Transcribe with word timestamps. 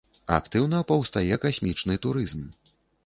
Актыўна 0.37 0.79
паўстае 0.91 1.35
касмічны 1.43 1.99
турызм. 2.07 2.43